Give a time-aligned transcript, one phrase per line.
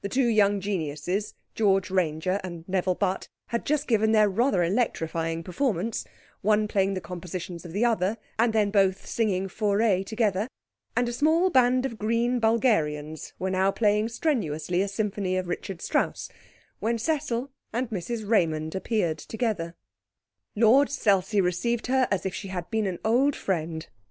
[0.00, 5.42] The two young geniuses, George Ranger and Nevil Butt, had just given their rather electrifying
[5.42, 6.06] performance,
[6.40, 10.48] one playing the compositions of the other, and then both singing Fauré together,
[10.96, 15.82] and a small band of Green Bulgarians were now playing strenuously a symphony of Richard
[15.82, 16.30] Strauss,
[16.80, 19.74] when Cecil and Mrs Raymond appeared together.
[20.56, 23.86] Lord Selsey received her as if she had been an old friend.